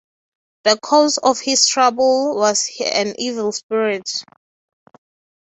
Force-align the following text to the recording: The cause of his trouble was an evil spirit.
The 0.63 0.79
cause 0.81 1.19
of 1.19 1.39
his 1.41 1.67
trouble 1.67 2.35
was 2.35 2.71
an 2.83 3.13
evil 3.19 3.51
spirit. 3.51 4.09